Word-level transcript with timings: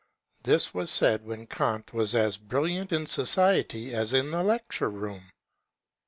This 0.41 0.73
was 0.73 0.89
said 0.89 1.23
when 1.25 1.45
Kant 1.45 1.93
was 1.93 2.15
as 2.15 2.35
brilliant 2.35 2.91
in 2.91 3.05
society 3.05 3.93
as 3.93 4.15
in 4.15 4.31
the 4.31 4.41
lecture 4.41 4.89
room. 4.89 5.27